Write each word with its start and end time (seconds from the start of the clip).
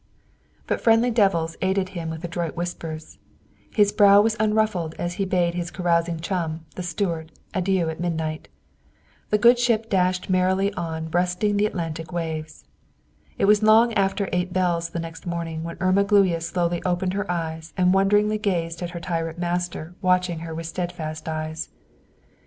But 0.65 0.81
friendly 0.81 1.11
devils 1.11 1.57
aided 1.61 1.89
him 1.89 2.09
with 2.09 2.23
adroit 2.23 2.55
whispers. 2.55 3.19
His 3.69 3.91
brow 3.91 4.19
was 4.19 4.35
unruffled 4.39 4.95
as 4.97 5.13
he 5.21 5.25
bade 5.25 5.53
his 5.53 5.69
carousing 5.69 6.19
chum, 6.21 6.65
the 6.73 6.81
steward, 6.81 7.31
adieu 7.53 7.87
at 7.87 7.99
midnight. 7.99 8.47
The 9.29 9.37
good 9.37 9.59
ship 9.59 9.91
dashed 9.91 10.27
merrily 10.27 10.73
on 10.73 11.09
breasting 11.09 11.57
the 11.57 11.67
Atlantic 11.67 12.11
waves. 12.11 12.63
It 13.37 13.45
was 13.45 13.61
long 13.61 13.93
after 13.93 14.27
eight 14.33 14.51
bells 14.51 14.89
the 14.89 14.99
next 14.99 15.27
morning 15.27 15.63
when 15.63 15.77
Irma 15.79 16.03
Gluyas 16.03 16.47
slowly 16.49 16.81
opened 16.83 17.13
her 17.13 17.29
eyes 17.29 17.71
and 17.77 17.93
wonderingly 17.93 18.39
gazed 18.39 18.81
at 18.81 18.89
her 18.97 18.99
tyrant 18.99 19.37
master 19.37 19.93
watching 20.01 20.39
her 20.39 20.55
with 20.55 20.65
steadfast 20.65 21.29
eyes. 21.29 21.69